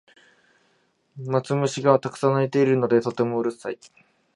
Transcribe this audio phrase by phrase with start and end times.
[1.27, 3.77] マツムシがたくさん鳴いているのでとてもうるさい